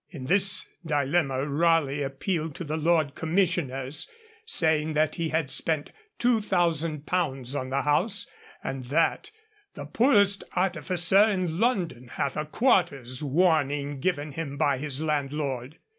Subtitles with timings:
[0.09, 4.09] In this dilemma Raleigh appealed to the Lords Commissioners,
[4.47, 8.25] saying that he had spent 2,000_l._ on the house,
[8.63, 9.29] and that
[9.75, 15.77] 'the poorest artificer in London hath a quarter's warning given him by his landlord.'